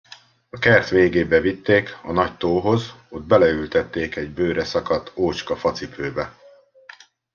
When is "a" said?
0.49-0.59, 2.03-2.11